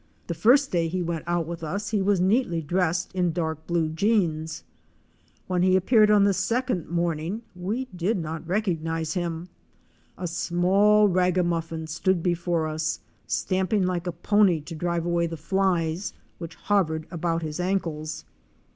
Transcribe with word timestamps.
The 0.25 0.33
first 0.33 0.71
day 0.71 0.87
he 0.87 1.03
went 1.03 1.25
out 1.27 1.45
with 1.45 1.63
us 1.63 1.89
he 1.89 2.01
was 2.01 2.19
neatly 2.19 2.59
dressed 2.63 3.13
in 3.13 3.31
dark 3.33 3.67
blue 3.67 3.87
jeans. 3.89 4.63
When 5.45 5.61
he 5.61 5.75
appeared 5.75 6.09
on 6.09 6.23
the 6.23 6.33
second 6.33 6.87
morning 6.89 7.43
we 7.55 7.85
did 7.95 8.17
not 8.17 8.47
recognize 8.47 9.13
him. 9.13 9.47
A 10.17 10.25
small 10.27 11.07
ragamuffin 11.07 11.85
stood 11.85 12.23
before 12.23 12.65
us, 12.65 12.99
stamping 13.27 13.83
like 13.83 14.07
a 14.07 14.11
pony 14.11 14.59
to 14.61 14.73
drive 14.73 15.05
away 15.05 15.27
the 15.27 15.37
flies, 15.37 16.13
which 16.39 16.55
hovered 16.55 17.03
Fic. 17.03 17.03
53. 17.03 17.03
SHEATH 17.03 17.03
IN 17.03 17.03
FIG. 17.03 17.03
52, 17.03 17.03
COVERING 17.03 17.03
THE 17.03 17.05
FLOWER 17.05 17.05
OF 17.05 17.05
A 17.05 17.07
PALM. 17.11 17.15
about 17.19 17.41
his 17.43 17.59
ankles. 17.59 18.25